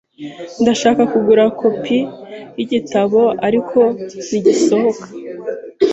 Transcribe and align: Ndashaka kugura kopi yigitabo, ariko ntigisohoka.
Ndashaka 0.61 1.01
kugura 1.11 1.43
kopi 1.59 1.97
yigitabo, 2.57 3.21
ariko 3.47 3.79
ntigisohoka. 4.25 5.07